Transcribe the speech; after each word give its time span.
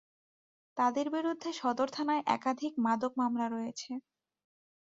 তাঁদের 0.77 1.07
বিরুদ্ধে 1.15 1.49
সদর 1.59 1.87
থানায় 1.89 2.23
একাধিক 2.35 2.73
মাদক 2.85 3.11
মামলা 3.21 3.47
রয়েছে। 3.49 3.91